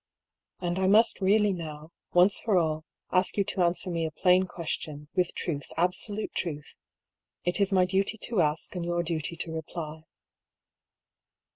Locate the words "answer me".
3.61-4.03